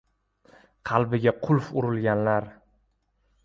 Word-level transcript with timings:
Qalbiga 0.91 1.35
qulf 1.43 1.69
urilganlar 1.81 2.51